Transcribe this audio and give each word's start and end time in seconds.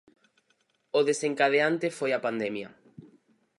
O 0.97 0.99
desencadeante 1.09 1.87
foi 1.97 2.11
a 2.13 2.23
pandemia. 2.25 2.69